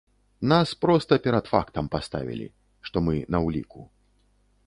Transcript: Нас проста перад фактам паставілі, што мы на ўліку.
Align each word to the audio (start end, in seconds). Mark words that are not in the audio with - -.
Нас 0.51 0.69
проста 0.85 1.13
перад 1.25 1.45
фактам 1.51 1.91
паставілі, 1.95 2.47
што 2.87 2.97
мы 3.09 3.15
на 3.35 3.39
ўліку. 3.49 3.81